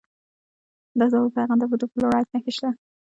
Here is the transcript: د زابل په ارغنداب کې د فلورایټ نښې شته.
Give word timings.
د 0.97 0.99
زابل 1.11 1.29
په 1.33 1.39
ارغنداب 1.41 1.69
کې 1.71 1.77
د 1.81 1.83
فلورایټ 1.93 2.27
نښې 2.33 2.51
شته. 2.55 2.69